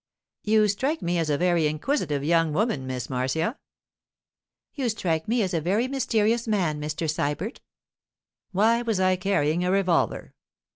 [0.41, 3.59] 'You strike me as a very inquisitive young woman, Miss Marcia.'
[4.73, 7.07] 'You strike me as a very mysterious man, Mr.
[7.07, 7.59] Sybert.'
[8.51, 10.33] 'Why was I carrying a revolver?